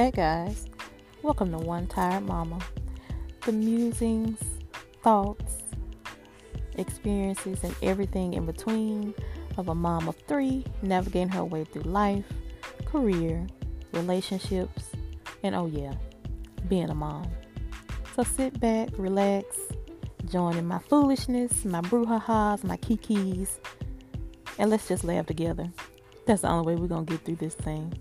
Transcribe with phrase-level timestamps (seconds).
[0.00, 0.64] Hey guys,
[1.20, 2.58] welcome to One Tired Momma.
[3.42, 4.40] The musings,
[5.02, 5.58] thoughts,
[6.76, 9.12] experiences, and everything in between
[9.58, 12.24] of a mom of three navigating her way through life,
[12.86, 13.46] career,
[13.92, 14.88] relationships,
[15.42, 15.92] and oh yeah,
[16.66, 17.30] being a mom.
[18.16, 19.44] So sit back, relax,
[20.24, 23.58] join in my foolishness, my brouhahas, my kikis,
[24.58, 25.70] and let's just laugh together.
[26.24, 27.92] That's the only way we're gonna get through this thing.